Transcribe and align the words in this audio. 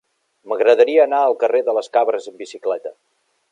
M'agradaria 0.53 1.03
anar 1.03 1.19
al 1.25 1.37
carrer 1.45 1.61
de 1.69 1.77
les 1.79 1.93
Cabres 1.99 2.29
amb 2.33 2.43
bicicleta. 2.47 2.97